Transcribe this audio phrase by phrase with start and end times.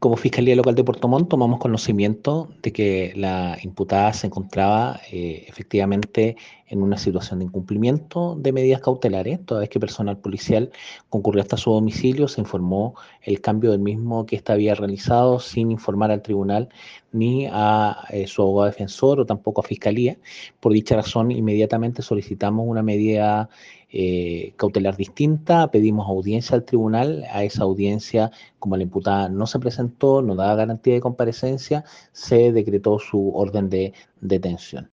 [0.00, 5.44] Como Fiscalía Local de Puerto Montt tomamos conocimiento de que la imputada se encontraba eh,
[5.46, 6.36] efectivamente
[6.70, 10.70] en una situación de incumplimiento de medidas cautelares, toda vez que personal policial
[11.08, 15.72] concurrió hasta su domicilio, se informó el cambio del mismo que ésta había realizado sin
[15.72, 16.68] informar al tribunal
[17.12, 20.16] ni a eh, su abogado defensor o tampoco a Fiscalía.
[20.60, 23.48] Por dicha razón, inmediatamente solicitamos una medida
[23.92, 28.30] eh, cautelar distinta, pedimos audiencia al tribunal, a esa audiencia,
[28.60, 33.68] como la imputada no se presentó, no daba garantía de comparecencia, se decretó su orden
[33.68, 34.88] de detención.